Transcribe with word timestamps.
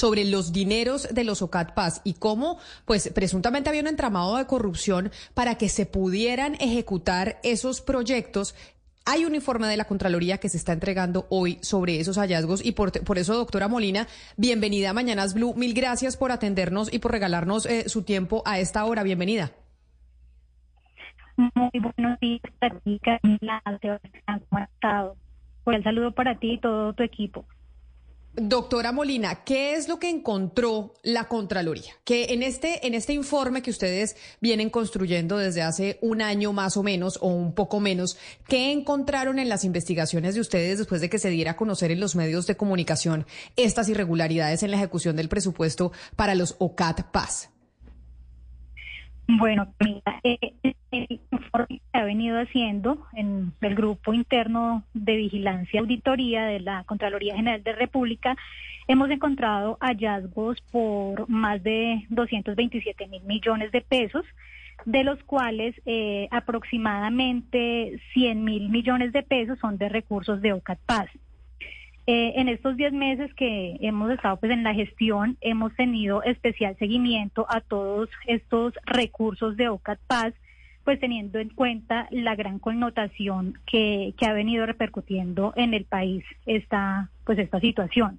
sobre 0.00 0.24
los 0.24 0.54
dineros 0.54 1.08
de 1.12 1.24
los 1.24 1.42
OCAT 1.42 1.74
Paz 1.74 2.00
y 2.04 2.14
cómo, 2.14 2.58
pues, 2.86 3.10
presuntamente 3.14 3.68
había 3.68 3.82
un 3.82 3.86
entramado 3.86 4.38
de 4.38 4.46
corrupción 4.46 5.12
para 5.34 5.56
que 5.56 5.68
se 5.68 5.84
pudieran 5.84 6.54
ejecutar 6.54 7.38
esos 7.42 7.82
proyectos 7.82 8.54
hay 9.06 9.24
un 9.24 9.34
informe 9.34 9.66
de 9.66 9.76
la 9.76 9.86
Contraloría 9.86 10.38
que 10.38 10.48
se 10.48 10.56
está 10.56 10.72
entregando 10.72 11.26
hoy 11.30 11.58
sobre 11.62 11.98
esos 11.98 12.16
hallazgos 12.16 12.64
y 12.64 12.72
por, 12.72 12.92
eso, 13.18 13.34
doctora 13.34 13.66
Molina, 13.66 14.06
bienvenida 14.36 14.90
a 14.90 14.92
Mañanas 14.92 15.34
Blue. 15.34 15.54
Mil 15.54 15.74
gracias 15.74 16.16
por 16.16 16.30
atendernos 16.30 16.92
y 16.92 16.98
por 16.98 17.10
regalarnos 17.10 17.66
eh, 17.66 17.88
su 17.88 18.04
tiempo 18.04 18.42
a 18.46 18.58
esta 18.58 18.84
hora. 18.84 19.02
Bienvenida. 19.02 19.50
Muy 21.36 21.70
buenos 21.80 22.20
días 22.20 22.40
ti, 22.84 23.00
Camila. 23.00 23.62
Por 25.64 25.74
el 25.74 25.82
saludo 25.82 26.12
para 26.12 26.38
ti 26.38 26.52
y 26.52 26.58
todo 26.58 26.92
tu 26.92 27.02
equipo. 27.02 27.44
Doctora 28.36 28.92
Molina, 28.92 29.42
¿qué 29.44 29.74
es 29.74 29.88
lo 29.88 29.98
que 29.98 30.08
encontró 30.08 30.94
la 31.02 31.26
Contraloría? 31.26 31.94
Que 32.04 32.32
en 32.32 32.44
este, 32.44 32.86
en 32.86 32.94
este 32.94 33.12
informe 33.12 33.60
que 33.60 33.72
ustedes 33.72 34.14
vienen 34.40 34.70
construyendo 34.70 35.36
desde 35.36 35.62
hace 35.62 35.98
un 36.00 36.22
año 36.22 36.52
más 36.52 36.76
o 36.76 36.84
menos, 36.84 37.18
o 37.20 37.26
un 37.26 37.54
poco 37.54 37.80
menos, 37.80 38.16
¿qué 38.46 38.70
encontraron 38.70 39.40
en 39.40 39.48
las 39.48 39.64
investigaciones 39.64 40.36
de 40.36 40.42
ustedes 40.42 40.78
después 40.78 41.00
de 41.00 41.10
que 41.10 41.18
se 41.18 41.28
diera 41.28 41.52
a 41.52 41.56
conocer 41.56 41.90
en 41.90 41.98
los 41.98 42.14
medios 42.14 42.46
de 42.46 42.56
comunicación 42.56 43.26
estas 43.56 43.88
irregularidades 43.88 44.62
en 44.62 44.70
la 44.70 44.76
ejecución 44.76 45.16
del 45.16 45.28
presupuesto 45.28 45.90
para 46.14 46.36
los 46.36 46.54
OCAT 46.60 47.10
Paz? 47.10 47.50
Bueno, 49.38 49.72
eh, 50.24 50.38
el 50.90 51.20
informe 51.30 51.66
que 51.92 51.98
ha 51.98 52.04
venido 52.04 52.40
haciendo 52.40 53.06
en 53.14 53.52
el 53.60 53.74
grupo 53.74 54.12
interno 54.12 54.82
de 54.92 55.16
vigilancia 55.16 55.78
y 55.78 55.78
auditoría 55.78 56.46
de 56.46 56.60
la 56.60 56.84
Contraloría 56.84 57.36
General 57.36 57.62
de 57.62 57.72
República, 57.72 58.36
hemos 58.88 59.08
encontrado 59.10 59.78
hallazgos 59.80 60.60
por 60.72 61.28
más 61.28 61.62
de 61.62 62.06
227 62.08 63.06
mil 63.06 63.22
millones 63.22 63.70
de 63.70 63.82
pesos, 63.82 64.24
de 64.84 65.04
los 65.04 65.22
cuales 65.24 65.80
eh, 65.86 66.26
aproximadamente 66.32 68.00
100 68.14 68.44
mil 68.44 68.68
millones 68.68 69.12
de 69.12 69.22
pesos 69.22 69.58
son 69.60 69.78
de 69.78 69.88
recursos 69.88 70.40
de 70.40 70.54
OCAT 70.54 70.78
Paz. 70.86 71.08
Eh, 72.12 72.40
en 72.40 72.48
estos 72.48 72.76
10 72.76 72.92
meses 72.92 73.32
que 73.34 73.76
hemos 73.82 74.10
estado 74.10 74.36
pues 74.38 74.50
en 74.50 74.64
la 74.64 74.74
gestión, 74.74 75.36
hemos 75.40 75.72
tenido 75.76 76.24
especial 76.24 76.76
seguimiento 76.76 77.46
a 77.48 77.60
todos 77.60 78.08
estos 78.26 78.74
recursos 78.84 79.56
de 79.56 79.68
OCAT 79.68 80.00
Paz, 80.08 80.34
pues 80.82 80.98
teniendo 80.98 81.38
en 81.38 81.50
cuenta 81.50 82.08
la 82.10 82.34
gran 82.34 82.58
connotación 82.58 83.60
que, 83.64 84.12
ha 84.26 84.32
venido 84.32 84.66
repercutiendo 84.66 85.52
en 85.54 85.72
el 85.72 85.84
país 85.84 86.24
esta, 86.46 87.10
pues 87.24 87.38
esta 87.38 87.60
situación. 87.60 88.18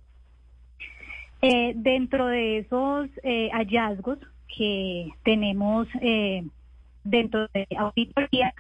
Eh, 1.42 1.74
dentro 1.76 2.28
de 2.28 2.60
esos 2.60 3.10
eh, 3.24 3.50
hallazgos 3.52 4.20
que 4.56 5.10
tenemos 5.26 5.90
dentro 7.04 7.50
de 7.54 7.68
auditoría, 7.78 8.54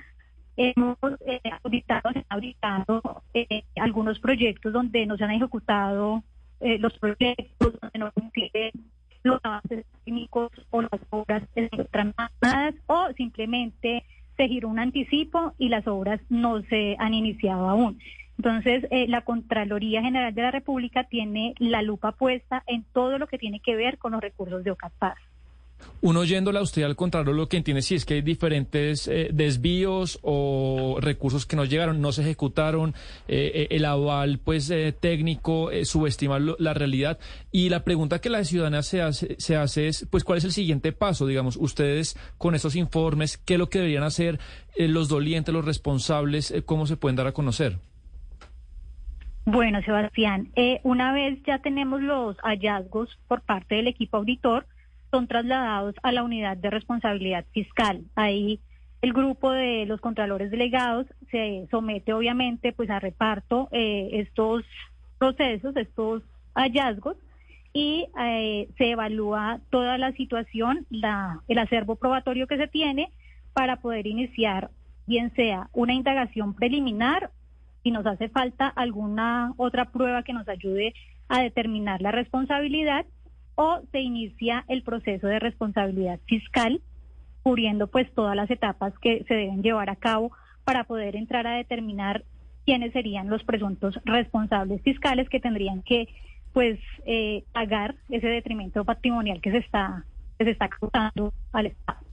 Hemos 0.58 0.98
eh, 1.26 1.42
auditado, 1.64 3.02
eh, 3.34 3.64
algunos 3.78 4.20
proyectos 4.20 4.74
donde 4.74 5.06
no 5.06 5.18
se 5.18 5.24
han 5.24 5.32
ejecutado 5.32 6.24
eh, 6.60 6.78
los 6.78 6.98
proyectos, 7.00 7.74
donde 7.82 8.00
no 8.00 8.12
coinciden 8.12 8.72
los 9.24 9.40
avances 9.44 9.86
técnicos 10.04 10.52
o 10.72 10.82
las 10.82 11.02
obras 11.10 11.44
tramadas 11.92 12.76
o 12.88 13.08
simplemente 13.16 14.04
se 14.38 14.48
giró 14.48 14.70
un 14.70 14.80
anticipo 14.80 15.54
y 15.58 15.70
las 15.70 15.88
obras 15.88 16.20
no 16.30 16.62
se 16.64 16.96
han 17.00 17.14
iniciado 17.14 17.70
aún. 17.70 18.00
Entonces, 18.38 18.88
eh, 18.90 19.08
la 19.08 19.22
Contraloría 19.22 20.02
General 20.02 20.34
de 20.34 20.42
la 20.42 20.50
República 20.50 21.04
tiene 21.04 21.54
la 21.60 21.84
lupa 21.84 22.14
puesta 22.14 22.64
en 22.66 22.84
todo 22.92 23.20
lo 23.20 23.28
que 23.28 23.38
tiene 23.38 23.60
que 23.60 23.76
ver 23.76 24.00
con 24.00 24.14
los 24.14 24.22
recursos 24.22 24.64
de 24.64 24.72
OCAPAS. 24.72 25.16
Uno 26.04 26.22
oyéndola 26.22 26.62
usted 26.62 26.82
al 26.82 26.96
contrario, 26.96 27.32
lo 27.32 27.48
que 27.48 27.58
entiende 27.58 27.84
si 27.84 27.94
es 27.94 28.06
que 28.06 28.16
hay 28.16 28.22
diferentes 28.24 29.08
eh, 29.08 29.30
desvíos 29.32 30.18
o 30.24 30.98
recursos 31.00 31.46
que 31.46 31.56
no 31.56 31.64
llegaron, 31.64 32.02
no 32.02 32.12
se 32.12 32.24
ejecutaron, 32.24 32.96
eh, 33.28 33.52
eh, 33.54 33.68
el 33.70 33.86
aval 33.86 34.40
pues 34.40 34.74
técnico 35.00 35.70
subestima 35.84 36.40
la 36.40 36.74
realidad. 36.74 37.20
Y 37.52 37.70
la 37.70 37.84
pregunta 37.84 38.20
que 38.20 38.32
la 38.32 38.44
ciudadana 38.44 38.82
se 38.82 39.04
hace, 39.04 39.36
se 39.38 39.56
hace 39.56 39.88
es, 39.88 40.08
pues, 40.10 40.24
¿cuál 40.24 40.40
es 40.40 40.44
el 40.44 40.52
siguiente 40.52 40.92
paso? 40.92 41.28
Digamos, 41.28 41.56
ustedes 41.56 42.18
con 42.40 42.56
esos 42.56 42.76
informes, 42.76 43.38
¿qué 43.38 43.54
es 43.54 43.60
lo 43.60 43.70
que 43.70 43.78
deberían 43.78 44.04
hacer 44.04 44.40
los 44.76 45.08
dolientes, 45.08 45.54
los 45.54 45.66
responsables, 45.66 46.52
cómo 46.66 46.88
se 46.88 46.98
pueden 46.98 47.16
dar 47.16 47.28
a 47.28 47.32
conocer? 47.32 47.78
Bueno, 49.46 49.82
Sebastián, 49.84 50.50
una 50.84 51.14
vez 51.14 51.40
ya 51.46 51.60
tenemos 51.60 52.02
los 52.02 52.38
hallazgos 52.38 53.10
por 53.28 53.42
parte 53.42 53.76
del 53.76 53.88
equipo 53.88 54.18
auditor, 54.18 54.66
son 55.12 55.28
trasladados 55.28 55.94
a 56.02 56.12
la 56.12 56.24
unidad 56.24 56.58
de 56.58 56.70
responsabilidad 56.70 57.46
fiscal. 57.52 58.04
Ahí 58.16 58.60
el 59.02 59.14
grupo 59.14 59.52
de 59.52 59.86
los 59.86 60.00
contralores 60.00 60.52
delegados 60.52 61.06
se 61.30 61.68
somete 61.70 62.14
obviamente 62.14 62.72
pues 62.72 62.90
a 62.90 63.00
reparto 63.00 63.68
eh, 63.72 64.10
estos 64.14 64.64
procesos, 65.18 65.76
estos 65.76 66.24
hallazgos 66.56 67.18
y 67.74 68.08
eh, 68.20 68.70
se 68.78 68.92
evalúa 68.92 69.60
toda 69.70 69.98
la 69.98 70.12
situación, 70.14 70.86
la, 70.90 71.42
el 71.48 71.58
acervo 71.58 71.96
probatorio 71.96 72.48
que 72.48 72.58
se 72.58 72.68
tiene 72.68 73.12
para 73.54 73.78
poder 73.78 74.08
iniciar 74.08 74.70
bien 75.08 75.34
sea 75.36 75.70
una 75.74 75.94
indagación 75.94 76.54
preliminar 76.54 77.32
si 77.84 77.92
nos 77.92 78.06
hace 78.06 78.30
falta 78.30 78.68
alguna 78.68 79.54
otra 79.58 79.86
prueba 79.86 80.24
que 80.24 80.34
nos 80.34 80.48
ayude 80.48 80.94
a 81.28 81.42
determinar 81.42 82.02
la 82.02 82.12
responsabilidad 82.12 83.06
o 83.56 83.82
se 83.92 84.00
inicia 84.00 84.66
el 84.68 84.84
proceso 84.84 85.28
de 85.28 85.40
responsabilidad 85.40 86.20
fiscal, 86.26 86.82
cubriendo 87.44 87.88
pues 87.88 88.12
todas 88.14 88.36
las 88.36 88.50
etapas 88.50 88.94
que 89.00 89.24
se 89.28 89.34
deben 89.34 89.64
llevar 89.64 89.90
a 89.90 89.96
cabo 89.96 90.32
para 90.64 90.84
poder 90.84 91.16
entrar 91.16 91.48
a 91.48 91.56
determinar 91.56 92.24
quiénes 92.66 92.94
serían 92.94 93.30
los 93.30 93.44
presuntos 93.44 94.00
responsables 94.06 94.82
fiscales 94.84 95.28
que 95.30 95.40
tendrían 95.40 95.82
que 95.82 96.08
pues 96.54 96.80
eh, 97.06 97.44
pagar 97.54 97.96
ese 98.10 98.28
detrimento 98.28 98.84
patrimonial 98.86 99.42
que 99.42 99.52
se 99.52 99.58
está 99.58 100.06
que 100.38 100.46
se 100.46 100.52
está 100.52 100.70
causando 100.70 101.34
al 101.54 101.68
Estado. 101.68 102.11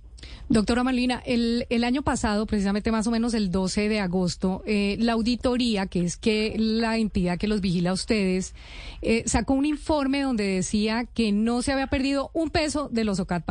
Doctora 0.49 0.83
Malina, 0.83 1.23
el, 1.27 1.67
el, 1.69 1.84
año 1.84 2.03
pasado, 2.03 2.47
precisamente 2.47 2.91
más 2.91 3.06
o 3.06 3.11
menos 3.11 3.34
el 3.34 3.51
12 3.51 3.89
de 3.89 4.01
agosto, 4.01 4.62
eh, 4.67 4.97
la 4.99 5.12
auditoría, 5.12 5.87
que 5.87 6.05
es 6.05 6.17
que 6.17 6.55
la 6.59 6.97
entidad 6.97 7.39
que 7.39 7.49
los 7.49 7.61
vigila 7.61 7.91
a 7.91 7.93
ustedes, 7.93 8.55
eh, 9.03 9.25
sacó 9.27 9.53
un 9.53 9.67
informe 9.67 10.23
donde 10.23 10.45
decía 10.45 11.05
que 11.05 11.33
no 11.33 11.61
se 11.61 11.73
había 11.73 11.89
perdido 11.89 12.31
un 12.33 12.51
peso 12.51 12.89
de 12.91 13.05
los 13.05 13.21
OCAT 13.21 13.45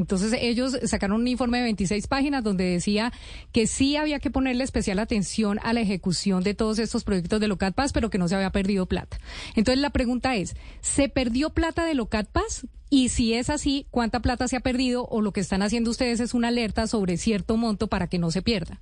entonces 0.00 0.34
ellos 0.40 0.78
sacaron 0.84 1.20
un 1.20 1.28
informe 1.28 1.58
de 1.58 1.64
26 1.64 2.06
páginas 2.06 2.42
donde 2.42 2.64
decía 2.64 3.12
que 3.52 3.66
sí 3.66 3.96
había 3.96 4.18
que 4.18 4.30
ponerle 4.30 4.64
especial 4.64 4.98
atención 4.98 5.58
a 5.62 5.72
la 5.72 5.80
ejecución 5.80 6.42
de 6.42 6.54
todos 6.54 6.78
estos 6.78 7.04
proyectos 7.04 7.40
de 7.40 7.48
Locat 7.48 7.74
Paz, 7.74 7.92
pero 7.92 8.10
que 8.10 8.18
no 8.18 8.28
se 8.28 8.34
había 8.34 8.50
perdido 8.50 8.86
plata. 8.86 9.18
Entonces 9.54 9.80
la 9.80 9.90
pregunta 9.90 10.34
es, 10.36 10.56
¿se 10.80 11.08
perdió 11.08 11.50
plata 11.50 11.84
de 11.84 11.94
Locat 11.94 12.28
Paz? 12.28 12.66
Y 12.88 13.10
si 13.10 13.34
es 13.34 13.50
así, 13.50 13.86
¿cuánta 13.90 14.20
plata 14.20 14.48
se 14.48 14.56
ha 14.56 14.60
perdido 14.60 15.06
o 15.06 15.20
lo 15.20 15.32
que 15.32 15.40
están 15.40 15.62
haciendo 15.62 15.90
ustedes 15.90 16.18
es 16.18 16.34
una 16.34 16.48
alerta 16.48 16.86
sobre 16.88 17.16
cierto 17.18 17.56
monto 17.56 17.86
para 17.86 18.08
que 18.08 18.18
no 18.18 18.30
se 18.30 18.42
pierda? 18.42 18.80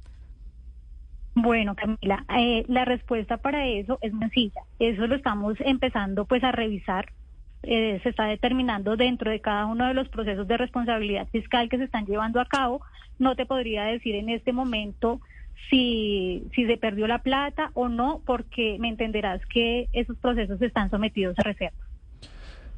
Bueno, 1.34 1.76
Camila, 1.76 2.24
eh, 2.36 2.64
la 2.68 2.84
respuesta 2.84 3.36
para 3.36 3.66
eso 3.68 3.98
es 4.00 4.12
sencilla. 4.18 4.62
Eso 4.78 5.06
lo 5.06 5.14
estamos 5.14 5.56
empezando 5.60 6.24
pues 6.24 6.42
a 6.42 6.52
revisar 6.52 7.12
eh, 7.62 8.00
se 8.02 8.08
está 8.10 8.24
determinando 8.24 8.96
dentro 8.96 9.30
de 9.30 9.41
cada 9.41 9.66
uno 9.66 9.86
de 9.86 9.94
los 9.94 10.08
procesos 10.08 10.46
de 10.46 10.56
responsabilidad 10.56 11.28
fiscal 11.28 11.69
que 11.69 11.78
se 11.78 11.84
están 11.84 12.06
llevando 12.06 12.41
a 12.41 12.46
cabo. 12.46 12.80
No 13.19 13.36
te 13.36 13.46
podría 13.46 13.84
decir 13.84 14.14
en 14.14 14.28
este 14.28 14.52
momento 14.52 15.20
si, 15.70 16.44
si 16.54 16.66
se 16.66 16.76
perdió 16.76 17.06
la 17.06 17.22
plata 17.22 17.70
o 17.74 17.88
no, 17.88 18.22
porque 18.24 18.76
me 18.78 18.88
entenderás 18.88 19.44
que 19.47 19.88
esos 19.92 20.16
procesos 20.18 20.60
están 20.62 20.91
sometidos 20.91 21.38
a 21.38 21.42
reserva. 21.42 21.88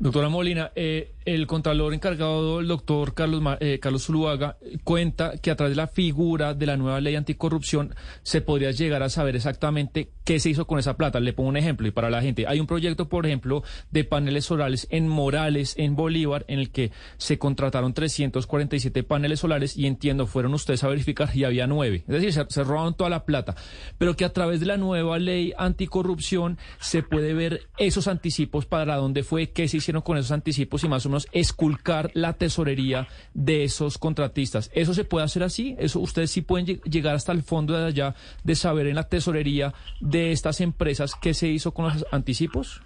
Doctora 0.00 0.30
Molina, 0.30 0.72
eh, 0.76 1.12
el 1.26 1.46
contralor 1.46 1.92
encargado, 1.92 2.60
el 2.60 2.68
doctor 2.68 3.12
Carlos, 3.12 3.42
eh, 3.60 3.78
Carlos 3.82 4.06
Zuluaga, 4.06 4.56
cuenta 4.82 5.36
que 5.36 5.50
a 5.50 5.56
través 5.56 5.76
de 5.76 5.82
la 5.82 5.88
figura 5.88 6.54
de 6.54 6.64
la 6.64 6.78
nueva 6.78 7.02
ley 7.02 7.16
anticorrupción 7.16 7.94
se 8.22 8.40
podría 8.40 8.70
llegar 8.70 9.02
a 9.02 9.10
saber 9.10 9.36
exactamente 9.36 10.08
qué 10.30 10.38
se 10.38 10.48
hizo 10.48 10.64
con 10.64 10.78
esa 10.78 10.96
plata. 10.96 11.18
Le 11.18 11.32
pongo 11.32 11.48
un 11.48 11.56
ejemplo 11.56 11.88
y 11.88 11.90
para 11.90 12.08
la 12.08 12.22
gente. 12.22 12.46
Hay 12.46 12.60
un 12.60 12.68
proyecto, 12.68 13.08
por 13.08 13.26
ejemplo, 13.26 13.64
de 13.90 14.04
paneles 14.04 14.44
solares 14.44 14.86
en 14.88 15.08
Morales, 15.08 15.74
en 15.76 15.96
Bolívar, 15.96 16.44
en 16.46 16.60
el 16.60 16.70
que 16.70 16.92
se 17.16 17.36
contrataron 17.36 17.94
347 17.94 19.02
paneles 19.02 19.40
solares 19.40 19.76
y 19.76 19.88
entiendo, 19.88 20.28
fueron 20.28 20.54
ustedes 20.54 20.84
a 20.84 20.88
verificar 20.88 21.30
y 21.34 21.42
había 21.42 21.66
nueve. 21.66 22.04
Es 22.06 22.14
decir, 22.14 22.32
se, 22.32 22.46
se 22.48 22.62
robaron 22.62 22.94
toda 22.94 23.10
la 23.10 23.24
plata. 23.24 23.56
Pero 23.98 24.14
que 24.14 24.24
a 24.24 24.32
través 24.32 24.60
de 24.60 24.66
la 24.66 24.76
nueva 24.76 25.18
ley 25.18 25.52
anticorrupción 25.58 26.58
se 26.78 27.02
puede 27.02 27.34
ver 27.34 27.62
esos 27.76 28.06
anticipos 28.06 28.66
para 28.66 28.94
dónde 28.98 29.24
fue, 29.24 29.50
qué 29.50 29.66
se 29.66 29.78
hicieron 29.78 30.02
con 30.02 30.16
esos 30.16 30.30
anticipos 30.30 30.84
y 30.84 30.88
más 30.88 31.04
o 31.06 31.08
menos 31.08 31.26
esculcar 31.32 32.12
la 32.14 32.34
tesorería 32.34 33.08
de 33.34 33.64
esos 33.64 33.98
contratistas. 33.98 34.70
¿Eso 34.74 34.94
se 34.94 35.02
puede 35.02 35.24
hacer 35.24 35.42
así? 35.42 35.74
¿Eso 35.76 35.98
ustedes 35.98 36.30
sí 36.30 36.42
pueden 36.42 36.66
llegar 36.82 37.16
hasta 37.16 37.32
el 37.32 37.42
fondo 37.42 37.76
de 37.76 37.84
allá 37.84 38.14
de 38.44 38.54
saber 38.54 38.86
en 38.86 38.94
la 38.94 39.08
tesorería 39.08 39.74
de 40.00 40.19
estas 40.20 40.60
empresas 40.60 41.14
qué 41.14 41.34
se 41.34 41.48
hizo 41.48 41.72
con 41.72 41.86
los 41.86 42.06
anticipos? 42.12 42.82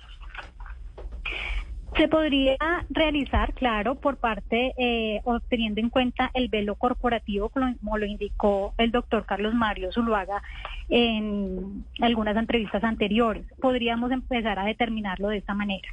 Se 1.97 2.09
podría 2.09 2.57
realizar, 2.91 3.55
claro, 3.55 3.95
por 3.95 4.17
parte, 4.17 4.75
eh, 4.77 5.21
teniendo 5.49 5.81
en 5.81 5.91
cuenta 5.91 6.31
el 6.35 6.49
velo 6.49 6.75
corporativo, 6.75 7.51
como 7.51 7.99
lo 7.99 8.05
indicó 8.05 8.75
el 8.79 8.91
doctor 8.91 9.25
Carlos 9.27 9.55
Mario 9.55 9.93
Zuluaga 9.93 10.43
en 10.89 11.85
algunas 12.01 12.37
entrevistas 12.37 12.83
anteriores. 12.83 13.47
Podríamos 13.61 14.11
empezar 14.11 14.59
a 14.59 14.65
determinarlo 14.65 15.29
de 15.29 15.39
esta 15.39 15.55
manera. 15.55 15.89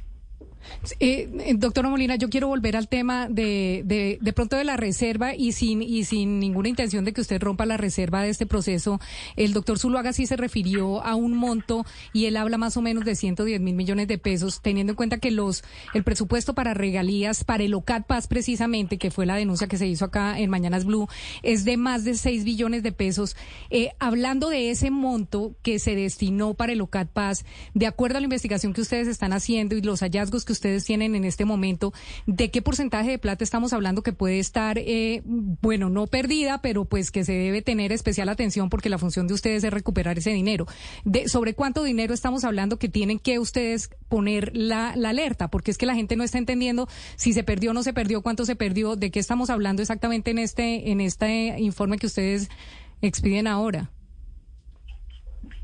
Eh, 1.00 1.28
eh, 1.40 1.54
doctora 1.56 1.88
Molina, 1.88 2.16
yo 2.16 2.28
quiero 2.28 2.48
volver 2.48 2.76
al 2.76 2.88
tema 2.88 3.28
de, 3.28 3.82
de, 3.84 4.18
de, 4.20 4.32
pronto 4.32 4.56
de 4.56 4.64
la 4.64 4.76
reserva 4.76 5.34
y 5.34 5.52
sin, 5.52 5.82
y 5.82 6.04
sin 6.04 6.38
ninguna 6.38 6.68
intención 6.68 7.04
de 7.04 7.12
que 7.12 7.20
usted 7.20 7.40
rompa 7.40 7.66
la 7.66 7.76
reserva 7.76 8.22
de 8.22 8.30
este 8.30 8.46
proceso. 8.46 9.00
El 9.36 9.52
doctor 9.52 9.78
Zuluaga 9.78 10.12
sí 10.12 10.26
se 10.26 10.36
refirió 10.36 11.04
a 11.04 11.14
un 11.14 11.34
monto 11.34 11.84
y 12.12 12.26
él 12.26 12.36
habla 12.36 12.58
más 12.58 12.76
o 12.76 12.82
menos 12.82 13.04
de 13.04 13.14
110 13.14 13.60
mil 13.60 13.74
millones 13.74 14.08
de 14.08 14.18
pesos, 14.18 14.60
teniendo 14.60 14.92
en 14.92 14.96
cuenta 14.96 15.18
que 15.18 15.30
los 15.30 15.64
el 15.94 16.04
presupuesto 16.04 16.54
para 16.54 16.74
regalías 16.74 17.44
para 17.44 17.64
el 17.64 17.74
OCAT 17.74 18.06
Paz 18.06 18.26
precisamente, 18.26 18.98
que 18.98 19.10
fue 19.10 19.26
la 19.26 19.36
denuncia 19.36 19.66
que 19.66 19.78
se 19.78 19.86
hizo 19.86 20.04
acá 20.04 20.38
en 20.38 20.50
Mañanas 20.50 20.84
Blue, 20.84 21.08
es 21.42 21.64
de 21.64 21.76
más 21.76 22.04
de 22.04 22.14
6 22.14 22.44
billones 22.44 22.82
de 22.82 22.92
pesos. 22.92 23.36
Eh, 23.70 23.90
hablando 23.98 24.48
de 24.48 24.70
ese 24.70 24.90
monto 24.90 25.54
que 25.62 25.78
se 25.78 25.94
destinó 25.94 26.54
para 26.54 26.72
el 26.72 26.80
OCAT 26.80 27.08
Paz, 27.08 27.44
de 27.74 27.86
acuerdo 27.86 28.18
a 28.18 28.20
la 28.20 28.24
investigación 28.24 28.72
que 28.72 28.80
ustedes 28.80 29.08
están 29.08 29.32
haciendo 29.32 29.74
y 29.74 29.82
los 29.82 30.00
hallazgos 30.00 30.44
que 30.44 30.51
ustedes 30.52 30.84
tienen 30.84 31.14
en 31.14 31.24
este 31.24 31.44
momento, 31.44 31.92
¿de 32.26 32.50
qué 32.50 32.62
porcentaje 32.62 33.10
de 33.10 33.18
plata 33.18 33.44
estamos 33.44 33.72
hablando 33.72 34.02
que 34.02 34.12
puede 34.12 34.38
estar, 34.38 34.78
eh, 34.78 35.22
bueno, 35.24 35.90
no 35.90 36.06
perdida, 36.06 36.60
pero 36.62 36.84
pues 36.84 37.10
que 37.10 37.24
se 37.24 37.32
debe 37.32 37.62
tener 37.62 37.92
especial 37.92 38.28
atención 38.28 38.68
porque 38.68 38.88
la 38.88 38.98
función 38.98 39.26
de 39.26 39.34
ustedes 39.34 39.64
es 39.64 39.72
recuperar 39.72 40.18
ese 40.18 40.30
dinero? 40.30 40.66
De, 41.04 41.28
¿Sobre 41.28 41.54
cuánto 41.54 41.82
dinero 41.84 42.14
estamos 42.14 42.44
hablando 42.44 42.78
que 42.78 42.88
tienen 42.88 43.18
que 43.18 43.38
ustedes 43.38 43.90
poner 44.08 44.50
la, 44.54 44.94
la 44.96 45.10
alerta? 45.10 45.48
Porque 45.48 45.70
es 45.70 45.78
que 45.78 45.86
la 45.86 45.94
gente 45.94 46.16
no 46.16 46.24
está 46.24 46.38
entendiendo 46.38 46.88
si 47.16 47.32
se 47.32 47.44
perdió 47.44 47.70
o 47.70 47.74
no 47.74 47.82
se 47.82 47.92
perdió, 47.92 48.22
cuánto 48.22 48.44
se 48.44 48.56
perdió, 48.56 48.96
de 48.96 49.10
qué 49.10 49.18
estamos 49.18 49.50
hablando 49.50 49.82
exactamente 49.82 50.30
en 50.30 50.38
este, 50.38 50.90
en 50.90 51.00
este 51.00 51.56
informe 51.58 51.98
que 51.98 52.06
ustedes 52.06 52.48
expiden 53.00 53.46
ahora. 53.46 53.90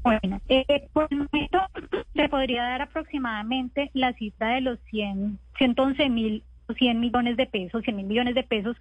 Bueno, 0.02 0.40
eh, 0.48 0.88
por 0.92 1.08
el 1.10 1.18
momento 1.18 1.60
se 2.14 2.28
podría 2.28 2.62
dar 2.62 2.82
aproximadamente 2.82 3.90
la 3.94 4.12
cifra 4.14 4.54
de 4.54 4.60
los 4.60 4.78
100, 4.90 5.38
111 5.58 6.08
mil, 6.08 6.44
100 6.76 7.00
millones 7.00 7.36
de 7.36 7.46
pesos, 7.46 7.82
100 7.82 7.96
mil 7.96 8.06
millones 8.06 8.34
de 8.34 8.42
pesos, 8.42 8.76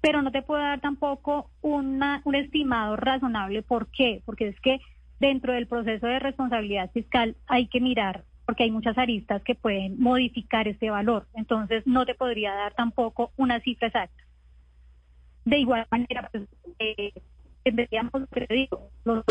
pero 0.00 0.22
no 0.22 0.30
te 0.30 0.42
puedo 0.42 0.62
dar 0.62 0.80
tampoco 0.80 1.50
una, 1.60 2.22
un 2.24 2.34
estimado 2.34 2.96
razonable. 2.96 3.62
¿Por 3.62 3.88
qué? 3.90 4.22
Porque 4.24 4.48
es 4.48 4.60
que 4.60 4.80
dentro 5.18 5.52
del 5.52 5.66
proceso 5.66 6.06
de 6.06 6.18
responsabilidad 6.18 6.90
fiscal 6.92 7.36
hay 7.46 7.66
que 7.66 7.80
mirar 7.80 8.24
porque 8.50 8.64
hay 8.64 8.72
muchas 8.72 8.98
aristas 8.98 9.44
que 9.44 9.54
pueden 9.54 10.00
modificar 10.00 10.66
este 10.66 10.90
valor. 10.90 11.28
Entonces, 11.34 11.86
no 11.86 12.04
te 12.04 12.16
podría 12.16 12.52
dar 12.52 12.74
tampoco 12.74 13.30
una 13.36 13.60
cifra 13.60 13.86
exacta. 13.86 14.24
De 15.44 15.58
igual 15.58 15.86
manera, 15.88 16.28
pues, 16.32 16.48
eh, 16.80 17.12
veíamos, 17.64 18.22
digo, 18.48 18.90
los, 19.04 19.24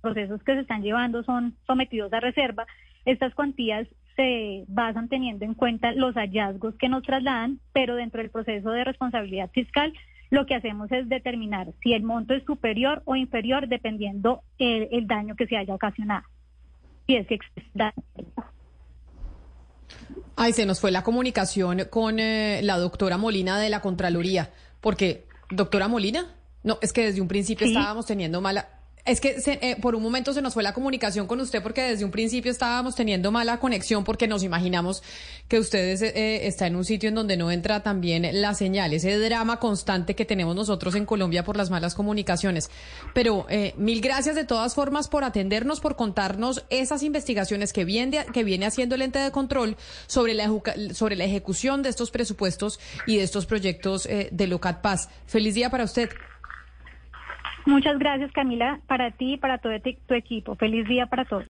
procesos 0.00 0.42
que 0.42 0.54
se 0.54 0.60
están 0.60 0.82
llevando 0.82 1.22
son 1.22 1.56
sometidos 1.66 2.12
a 2.12 2.20
reserva. 2.20 2.66
Estas 3.04 3.34
cuantías 3.34 3.86
se 4.16 4.64
basan 4.68 5.08
teniendo 5.08 5.44
en 5.44 5.54
cuenta 5.54 5.92
los 5.92 6.14
hallazgos 6.14 6.74
que 6.76 6.88
nos 6.88 7.02
trasladan, 7.02 7.60
pero 7.72 7.94
dentro 7.94 8.20
del 8.20 8.30
proceso 8.30 8.70
de 8.70 8.84
responsabilidad 8.84 9.50
fiscal 9.50 9.92
lo 10.30 10.46
que 10.46 10.54
hacemos 10.54 10.90
es 10.90 11.08
determinar 11.08 11.68
si 11.82 11.92
el 11.92 12.02
monto 12.02 12.34
es 12.34 12.44
superior 12.44 13.02
o 13.04 13.14
inferior 13.14 13.68
dependiendo 13.68 14.42
el, 14.58 15.06
daño 15.06 15.36
que 15.36 15.46
se 15.46 15.56
haya 15.56 15.74
ocasionado. 15.74 16.24
Si 17.06 17.16
es 17.16 17.26
que. 17.28 17.38
Ay, 20.34 20.52
se 20.52 20.66
nos 20.66 20.80
fue 20.80 20.90
la 20.90 21.02
comunicación 21.02 21.82
con 21.90 22.18
eh, 22.18 22.60
la 22.62 22.76
doctora 22.76 23.18
Molina 23.18 23.58
de 23.60 23.70
la 23.70 23.80
Contraloría, 23.80 24.50
porque, 24.80 25.24
doctora 25.50 25.88
Molina. 25.88 26.35
No, 26.66 26.80
es 26.82 26.92
que 26.92 27.06
desde 27.06 27.20
un 27.20 27.28
principio 27.28 27.64
estábamos 27.64 28.06
teniendo 28.06 28.40
mala... 28.40 28.68
Es 29.04 29.20
que 29.20 29.36
eh, 29.46 29.76
por 29.80 29.94
un 29.94 30.02
momento 30.02 30.32
se 30.32 30.42
nos 30.42 30.52
fue 30.52 30.64
la 30.64 30.74
comunicación 30.74 31.28
con 31.28 31.40
usted 31.40 31.62
porque 31.62 31.80
desde 31.80 32.04
un 32.04 32.10
principio 32.10 32.50
estábamos 32.50 32.96
teniendo 32.96 33.30
mala 33.30 33.60
conexión 33.60 34.02
porque 34.02 34.26
nos 34.26 34.42
imaginamos 34.42 35.04
que 35.46 35.60
ustedes 35.60 36.02
eh, 36.02 36.48
está 36.48 36.66
en 36.66 36.74
un 36.74 36.84
sitio 36.84 37.08
en 37.08 37.14
donde 37.14 37.36
no 37.36 37.52
entra 37.52 37.84
también 37.84 38.28
la 38.42 38.52
señal, 38.54 38.92
ese 38.92 39.16
drama 39.16 39.60
constante 39.60 40.16
que 40.16 40.24
tenemos 40.24 40.56
nosotros 40.56 40.96
en 40.96 41.06
Colombia 41.06 41.44
por 41.44 41.56
las 41.56 41.70
malas 41.70 41.94
comunicaciones. 41.94 42.68
Pero 43.14 43.46
eh, 43.48 43.74
mil 43.76 44.00
gracias 44.00 44.34
de 44.34 44.42
todas 44.42 44.74
formas 44.74 45.06
por 45.06 45.22
atendernos, 45.22 45.78
por 45.78 45.94
contarnos 45.94 46.64
esas 46.68 47.04
investigaciones 47.04 47.72
que 47.72 47.84
viene, 47.84 48.26
que 48.32 48.42
viene 48.42 48.66
haciendo 48.66 48.96
el 48.96 49.02
ente 49.02 49.20
de 49.20 49.30
control 49.30 49.76
sobre 50.08 50.34
la, 50.34 50.50
sobre 50.94 51.14
la 51.14 51.26
ejecución 51.26 51.84
de 51.84 51.90
estos 51.90 52.10
presupuestos 52.10 52.80
y 53.06 53.18
de 53.18 53.22
estos 53.22 53.46
proyectos 53.46 54.08
de 54.08 54.46
Locat 54.48 54.80
Paz. 54.80 55.10
Feliz 55.26 55.54
día 55.54 55.70
para 55.70 55.84
usted. 55.84 56.10
Muchas 57.66 57.98
gracias, 57.98 58.30
Camila, 58.32 58.80
para 58.86 59.10
ti 59.10 59.34
y 59.34 59.36
para 59.36 59.58
todo 59.58 59.72
tu 60.06 60.14
equipo. 60.14 60.54
Feliz 60.54 60.86
día 60.88 61.06
para 61.06 61.24
todos. 61.24 61.44